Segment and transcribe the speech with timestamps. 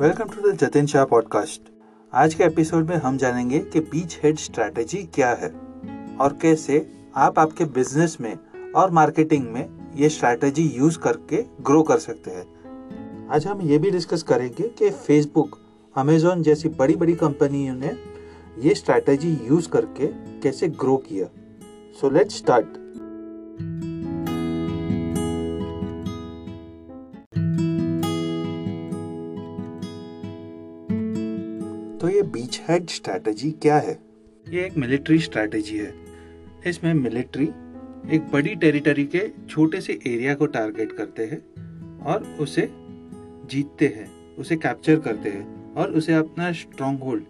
[0.00, 1.60] Welcome to the Jatin Shah podcast.
[2.14, 5.48] आज के episode में हम जानेंगे कि बीच हेड स्ट्रैटेजी क्या है
[6.20, 8.38] और कैसे आप आपके बिज़नेस में
[8.72, 13.90] और मार्केटिंग में ये स्ट्रैटेजी यूज़ करके ग्रो कर सकते हैं। आज हम ये भी
[13.90, 15.58] डिस्कस करेंगे कि फेसबुक
[15.96, 17.92] अमेजोन जैसी बड़ी बड़ी कंपनियों ने
[18.58, 20.06] ये स्ट्रैटेजी यूज़ करके
[20.40, 21.26] कैसे ग्रो किया।
[22.00, 22.66] सो लेट्स स्टार्ट
[32.00, 33.98] तो ये बीच हेड स्ट्रैटेजी क्या है?
[34.48, 35.94] ये एक मिलिट्री स्ट्रैटेजी है।
[36.66, 37.44] इसमें मिलिट्री
[38.14, 41.40] एक बड़ी टेरिटरी के छोटे से एरिया को टारगेट करते हैं
[42.02, 42.68] और उसे
[43.50, 47.24] जीतते हैं उसे कैप्चर करते हैं और उसे अपना स्ट्रॉन्ग होल्ड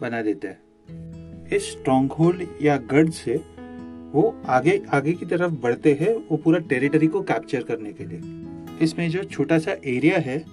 [0.00, 3.36] बना देते हैं। इस स्ट्रॉन्ग होल्ड या गढ़ से
[4.12, 8.20] वो आगे आगे की तरफ़ बढ़ते हैं वो पूरा टेरिटरी को कैप्चर करने के लिए।
[8.82, 10.44] इसमें जो छोटा सा एरिया है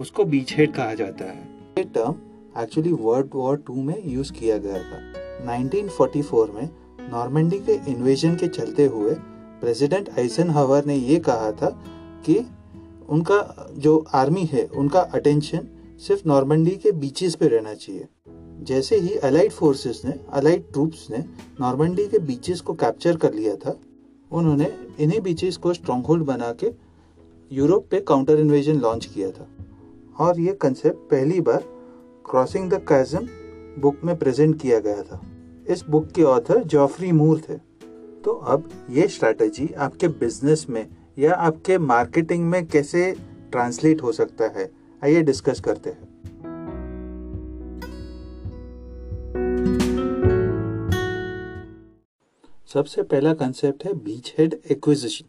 [0.00, 1.42] उसको बीच हेड कहा जाता है।
[1.78, 2.23] ये term
[2.58, 4.98] actually world war two में यूज़ किया गया था।
[5.44, 6.68] 1944 में
[7.10, 9.14] नॉर्मंडी के इन्वेजन के चलते हुए
[9.60, 11.84] प्रेसिडेंट आइसन हवर ने ये कहा था
[12.26, 12.46] कि
[13.08, 15.68] उनका जो आर्मी है, उनका अटेंशन
[16.06, 18.08] सिर्फ़ नॉर्मंडी के बीचेस पे रहना चाहिए।
[18.62, 21.24] जैसे ही अलाइड फोर्सेस ने अलाइड ट्रूप्स ने
[21.60, 23.80] नॉर्मंडी के बीचेस को कैप्चर कर लिया था,
[24.32, 26.72] उन्होंने इन्हीं बीचेस को स्ट्रॉन्ग होल्ड बना के
[27.52, 29.48] यूरोप पे काउंटर इन्वेजन लॉन्च किया था।
[30.18, 31.73] और ये कंसेप्ट पहली बार
[32.30, 33.26] क्रॉसिंग द कैजम
[33.80, 35.20] बुक में प्रेजेंट किया गया था।
[35.68, 37.56] इस बुक के ऑथर जॉफरी मूर थे।
[38.24, 40.86] तो अब ये स्ट्रैटेजी आपके बिज़नेस में
[41.18, 43.12] या आपके मार्केटिंग में कैसे
[43.52, 44.70] ट्रांसलेट हो सकता है,
[45.02, 46.12] आइए डिस्कस करते हैं।
[52.66, 53.92] सबसे पहला कंसेप्ट है
[54.38, 55.26] beachhead acquisition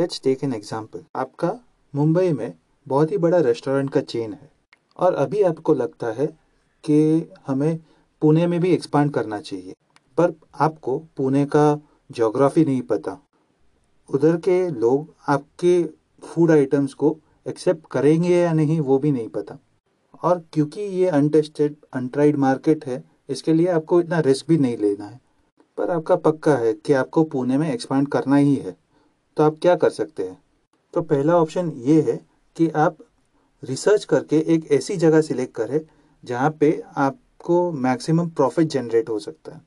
[0.00, 1.58] let's take an example आपका
[1.94, 2.52] मुंबई में
[2.86, 4.51] बहुत ही बड़ा रेस्टोरेंट का चेन है।
[4.98, 6.26] और अभी आपको लगता है
[6.84, 7.78] कि हमें
[8.20, 9.74] पुणे में भी एक्सपांड करना चाहिए।
[10.18, 11.80] पर आपको पुणे का
[12.10, 13.26] जोग्राफी नहीं पता।
[14.14, 15.84] उधर के लोग आपके
[16.24, 19.58] फ़ूड आइटम्स को एक्सेप्ट करेंगे या नहीं, वो भी नहीं पता।
[20.22, 25.04] और क्योंकि ये अनटेस्टेड अनट्राइड मार्केट है, इसके लिए आपको इतना रिस्क भी नहीं लेना
[25.04, 25.20] है।
[25.78, 28.76] पर आपका पक्का है कि आपको पुणे में एक्सपांड करना ही है।
[29.36, 30.42] तो आप क्या कर सकते हैं?
[30.94, 32.96] तो पहला ऑप्शन ये है कि आप
[33.62, 35.80] रिसर्च करके एक ऐसी जगह सिलेक्ट करें
[36.24, 39.60] जहाँ पे आपको मैक्सिमम प्रॉफिट जनरेट हो सकता है।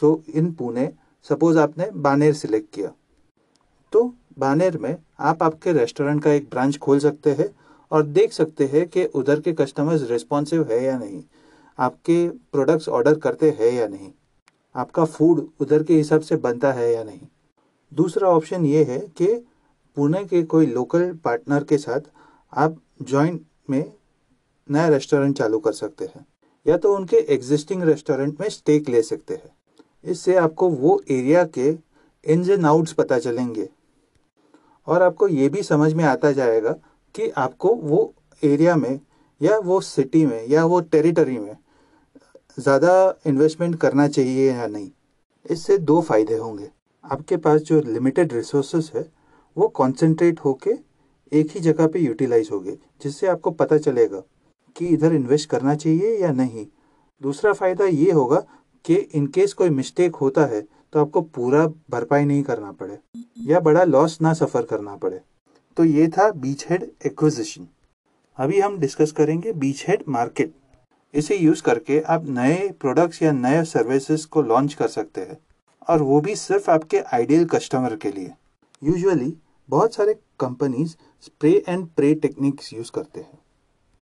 [0.00, 0.92] सो इन पुणे
[1.28, 2.92] सपोज़ आपने बानेर सिलेक्ट किया।
[3.92, 7.48] तो बानेर में आप आपके रेस्टोरेंट का एक ब्रांच खोल सकते हैं
[7.92, 11.22] और देख सकते हैं कि उधर के कस्टमर्स रिस्पॉन्सिव है या नहीं।
[11.78, 14.10] आपके प्रोडक्ट्स ऑर्डर करते हैं या नहीं।
[14.74, 17.20] आपका फ़ूड उधर के हिसाब से बनता है या नहीं।
[17.94, 19.26] दूसरा ऑप्शन ये है कि
[19.96, 22.00] पुणे के कोई लोकल पार्टनर के साथ
[22.56, 23.40] आप जॉइंट
[23.70, 23.92] में
[24.68, 26.26] नया रेस्टोरेंट चालू कर सकते हैं,
[26.66, 29.54] या तो उनके एग्जिस्टिंग रेस्टोरेंट में स्टेक ले सकते हैं।
[30.04, 31.68] इससे आपको वो एरिया के
[32.26, 33.68] इन्स एंड आउट्स पता चलेंगे।
[34.86, 36.72] और आपको ये भी समझ में आता जाएगा
[37.14, 38.12] कि आपको वो
[38.42, 39.00] एरिया में,
[39.40, 41.56] या वो सिटी में, या वो टेरिटरी में
[42.58, 44.90] ज़्यादा इन्वेस्टमेंट करना चाहिए या नहीं।
[45.46, 46.70] इससे दो फ़ायदे होंगे।
[47.04, 49.08] आपके पास जो लिमिटेड रिसोर्सेस है,
[49.56, 50.74] वो कॉन्सेंट्रेट होके
[51.32, 54.22] एक ही जगह पे यूटिलाइज होंगे, जिससे आपको पता चलेगा
[54.76, 56.66] कि इधर इन्वेस्ट करना चाहिए या नहीं।
[57.22, 58.44] दूसरा फ़ायदा ये होगा
[58.84, 60.60] कि इनकेस कोई मिस्टेक होता है
[60.92, 62.98] तो आपको पूरा भरपाई नहीं करना पड़े,
[63.40, 65.20] या बड़ा लॉस ना सफ़र करना पड़े।
[65.76, 67.66] तो ये था बीच हेड एक्विजिशन
[68.38, 70.54] अभी हम डिस्कस करेंगे बीच हेड मार्केट
[71.14, 75.38] इसे यूज़ करके आप नए प्रोडक्ट्स या नए सर्विसेज़ को लॉन्च कर सकते हैं,
[75.88, 78.32] और वो भी सिर्फ़ आपके आइडियल कस्टमर के लिए।
[78.82, 79.32] यूजुअली
[79.68, 83.38] बहुत सारे companies spray and pray techniques use करते हैं।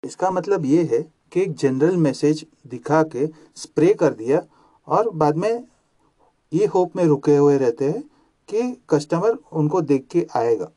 [0.03, 1.03] इसका मतलब ये है
[1.33, 3.27] कि एक जनरल मैसेज दिखा के
[3.57, 4.43] स्प्रे कर दिया
[4.89, 5.65] और बाद में
[6.53, 8.03] ये होप में रुके हुए रहते हैं
[8.49, 10.71] कि कस्टमर उनको देख के आएगा।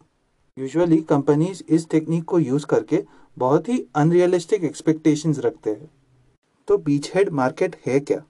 [0.58, 3.04] यूजुअली कंपनीज़ इस टेक्निक को यूज़ करके
[3.38, 5.90] बहुत ही अनरियलिस्टिक एक्सपेक्टेशंस रखते हैं।
[6.68, 8.24] तो बीच हेड मार्केट है क्या?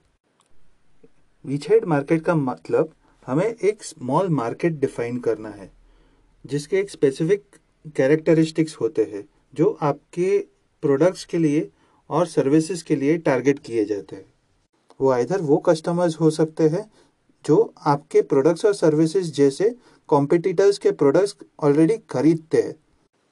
[1.46, 2.94] बीच हेड मार्केट का मतलब
[3.28, 5.70] हमें एक स्मॉल मार्केट डिफाइन करना है,
[6.46, 7.46] जिसके एक स्पेसिफिक
[7.88, 9.24] कैरेक्टरिस्टिक्स होते हैं,
[9.54, 10.38] जो आपके
[10.84, 11.70] प्रोडक्ट्स के लिए
[12.10, 14.26] और सर्विसेज़ के लिए टारगेट किए जाते हैं।
[15.00, 16.90] वो आइधर वो कस्टमर्स हो सकते हैं,
[17.46, 19.76] जो आपके प्रोडक्ट्स और सर्विसेज़ जैसे
[20.10, 22.76] कॉम्पिटिटर्स के प्रोडक्ट्स ऑलरेडी खरीदते हैं,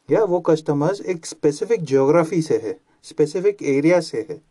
[0.10, 4.42] या वो कस्टमर्स एक स्पेसिफिक जियोग्राफी से है स्पेसिफिक एरिया से है।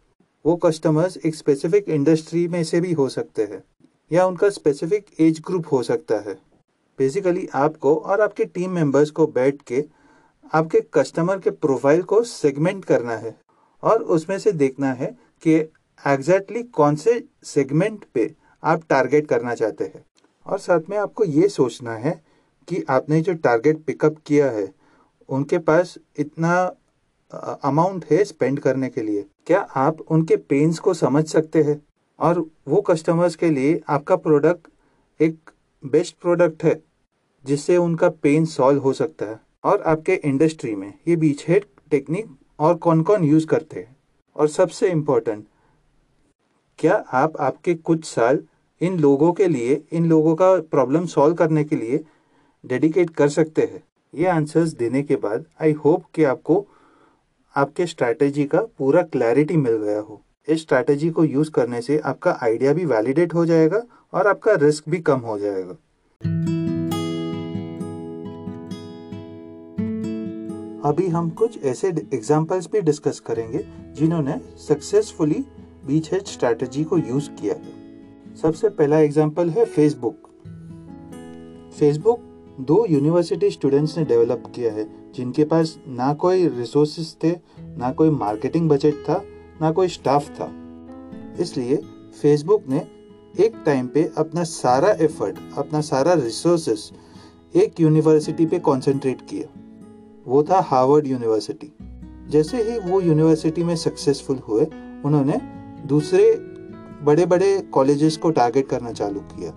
[0.45, 3.63] वो कस्टमर्स एक स्पेसिफिक इंडस्ट्री में से भी हो सकते हैं,
[4.11, 6.35] या उनका स्पेसिफिक एज ग्रुप हो सकता है।
[6.99, 9.85] बेसिकली आपको और आपके टीम मेंबर्स को बैठ के
[10.53, 13.35] आपके कस्टमर के प्रोफ़ाइल को सेगमेंट करना है
[13.83, 15.07] और उसमें से देखना है
[15.43, 15.55] कि
[16.07, 20.05] एग्जैक्टली कौन से सेगमेंट पे आप टारगेट करना चाहते हैं।
[20.47, 22.23] और साथ में आपको ये सोचना है
[22.69, 24.73] कि आपने जो टारगेट पिकअप किया है,
[25.29, 26.55] उनके पास इतना
[27.65, 31.83] अमाउंट है स्पेंड करने के लिए। क्या आप उनके पेन्स को समझ सकते हैं?
[32.19, 34.69] और वो कस्टमर्स के लिए आपका प्रोडक्ट
[35.21, 35.51] एक
[35.85, 36.83] बेस्ट प्रोडक्ट है,
[37.45, 42.27] जिससे उनका पेन सॉल्व हो सकता है। और आपके इंडस्ट्री में ये बीच हेड टेक्निक
[42.59, 43.97] और कौन कौन यूज़ करते हैं?
[44.37, 45.45] और सबसे इम्पोर्टेंट
[46.79, 48.39] क्या आप आपके कुछ साल
[48.81, 52.05] इन लोगों के लिए, इन लोगों का प्रॉब्लम सॉल्व करने के लिए
[52.65, 53.83] डेडिकेट कर सकते हैं?
[54.15, 56.67] ये आंसर्स देने के बाद आई होप कि आपको
[57.57, 62.39] आपके स्ट्रैटेजी का पूरा क्लैरिटी मिल गया हो। इस स्ट्रैटेजी को यूज़ करने से आपका
[62.43, 63.83] आइडिया भी वैलिडेट हो जाएगा
[64.13, 65.77] और आपका रिस्क भी कम हो जाएगा।
[70.95, 73.59] अभी हम कुछ ऐसे एग्जाम्पल्स भी डिस्कस करेंगे,
[73.95, 75.45] जिन्होंने सक्सेसफुली
[75.87, 80.29] बीच हेड स्ट्रैटेजी को यूज़ किया है। सबसे पहला एग्ज़ाम्पल है फेसबुक
[81.79, 82.21] फेसबुक
[82.61, 87.33] दो यूनिवर्सिटी स्टूडेंट्स ने डेवलप किया है, जिनके पास ना कोई रिसोर्सेज थे,
[87.79, 89.21] ना कोई मार्केटिंग बजट था,
[89.63, 90.51] ना कोई स्टाफ था।
[91.41, 91.81] इसलिए
[92.23, 92.87] फेसबुक ने
[93.41, 96.91] एक टाइम पे अपना सारा एफर्ट अपना सारा रिसोर्सेस
[97.57, 99.64] एक यूनिवर्सिटी पे कंसंट्रेट किया।
[100.27, 101.73] वो था हार्वर्ड यूनिवर्सिटी।
[102.31, 104.67] जैसे ही वो यूनिवर्सिटी में सक्सेसफुल हुए,
[105.05, 105.41] उन्होंने
[105.87, 106.35] दूसरे
[107.03, 109.55] बड़े बड़े कॉलेजेस को टारगेट करना चालू किया।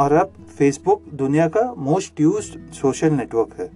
[0.00, 3.70] और अब फेसबुक दुनिया का मोस्ट यूज़ सोशल नेटवर्क है।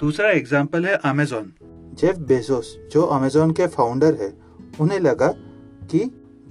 [0.00, 1.52] दूसरा एग्ज़ाम्पल है अमेजोन
[1.94, 4.32] जेफ बेजोस जो अमेजोन के फाउंडर है,
[4.80, 5.28] उन्हें लगा
[5.90, 5.98] कि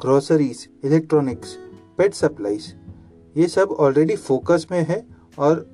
[0.01, 1.57] ग्रोसरीज इलेक्ट्रॉनिक्स
[1.97, 2.73] पेट सप्लाईज
[3.35, 5.05] ये सब ऑलरेडी फोकस में है
[5.39, 5.69] और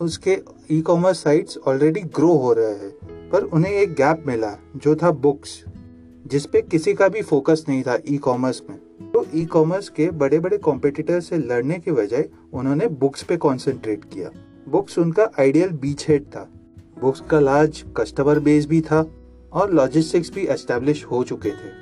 [0.00, 0.38] उसके
[0.70, 2.93] e commerce sites already grow हो रहे हैं।
[3.34, 5.64] पर उन्हें एक गैप मिला, जो था बुक्स
[6.26, 8.78] जिसपे किसी का भी फोकस नहीं था ई कॉमर्स में।
[9.10, 14.04] तो ई कॉमर्स के बड़े बड़े कॉम्पिटिटर से लड़ने के बजाय उन्होंने बुक्स पे कंसंट्रेट
[14.04, 14.30] किया।
[14.68, 16.48] बुक्स उनका आइडियल बीच हेड था।
[17.00, 19.04] बुक्स का लार्ज कस्टमर बेस भी था
[19.52, 21.74] और लॉजिस्टिक्स भी एस्टेब्लिश हो चुके थे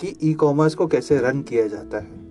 [0.00, 2.22] कि ई कॉमर्स को कैसे रन किया जाता है।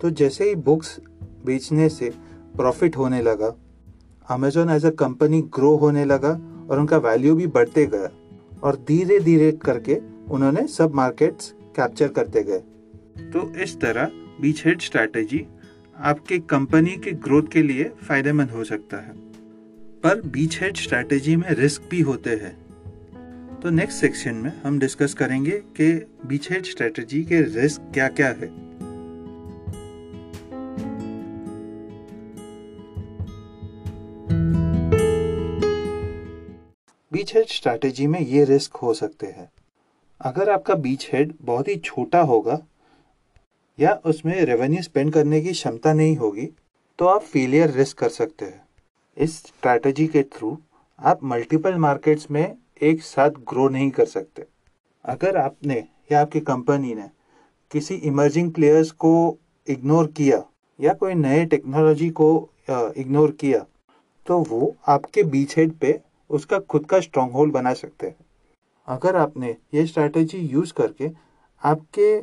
[0.00, 1.00] तो जैसे ही बुक्स
[1.46, 2.12] बेचने से
[2.56, 3.54] प्रॉफिट होने लगा
[4.30, 6.40] Amazon as a company grow होने लगा
[6.70, 8.10] और उनका वैल्यू भी बढ़ते गया
[8.62, 10.00] और धीरे धीरे करके
[10.30, 12.58] उन्होंने सब मार्केट्स कैप्चर करते गए।
[13.30, 15.46] तो इस तरह बीच हेड स्ट्रैटेजी
[15.98, 19.12] आपके कंपनी के ग्रोथ के लिए फ़ायदेमंद हो सकता है।
[20.02, 22.56] पर बीच हेड स्ट्रैटेजी में रिस्क भी होते हैं।
[23.62, 28.28] तो नेक्स्ट सेक्शन में हम डिस्कस करेंगे कि बीच हेड स्ट्रैटेजी के रिस्क क्या क्या
[28.28, 28.73] है।
[37.14, 39.48] बीच हेड स्ट्रैटेजी में ये रिस्क हो सकते हैं।
[40.20, 42.58] अगर आपका बीच हेड बहुत ही छोटा होगा
[43.78, 46.48] या उसमें रेवेन्यू स्पेंड करने की क्षमता नहीं होगी
[46.98, 48.60] तो आप फेलियर रिस्क कर सकते हैं।
[49.16, 50.56] इस स्ट्रैटेजी के थ्रू
[50.98, 54.44] आप मल्टीपल मार्केट्स में एक साथ ग्रो नहीं कर सकते।
[55.04, 55.76] अगर आपने
[56.12, 57.08] या आपकी कंपनी ने
[57.70, 59.12] किसी इमर्जिंग प्लेयर्स को
[59.66, 60.42] इग्नोर किया
[60.78, 62.28] या कोई नए टेक्नोलॉजी को
[62.70, 63.64] इग्नोर किया
[64.26, 65.98] तो वो आपके बीच हेड पे
[66.34, 68.16] उसका खुद का स्ट्रॉन्ग होल्ड बना सकते हैं।
[68.88, 71.10] अगर आपने ये स्ट्रैटेजी यूज़ करके
[71.62, 72.16] आपके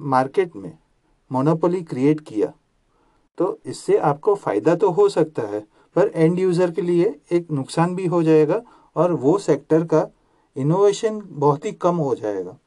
[0.00, 0.72] मार्केट में
[1.30, 2.52] मोनोपोली क्रिएट किया
[3.38, 5.60] तो इससे आपको फ़ायदा तो हो सकता है,
[5.96, 8.60] पर एंड यूज़र के लिए एक नुकसान भी हो जाएगा
[8.96, 10.06] और वो सेक्टर का
[10.56, 12.58] इनोवेशन बहुत ही कम हो जाएगा।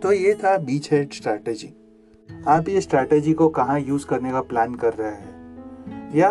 [0.00, 1.72] तो ये था बीच हेड स्ट्रैटेजी
[2.48, 6.16] आप ये स्ट्रैटेजी को कहाँ यूज़ करने का प्लान कर रहे हैं?
[6.16, 6.28] या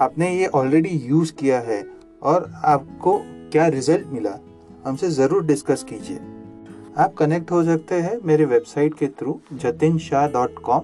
[0.00, 1.86] आपने ये ऑलरेडी यूज़ किया है
[2.22, 4.38] और आपको क्या रिज़ल्ट मिला?
[4.84, 6.18] हमसे ज़रूर डिस्कस कीजिए।
[6.98, 10.82] आप कनेक्ट हो सकते हैं मेरे वेबसाइट के through Jatin Shah dot com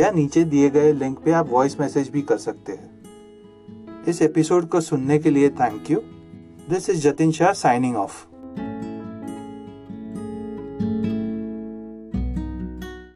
[0.00, 2.90] या नीचे दिए गए लिंक पे आप वॉइस मैसेज भी कर सकते हैं।
[4.08, 6.00] इस एपिसोड को सुनने के लिए thank you
[6.70, 8.27] this is Jatin Shah signing off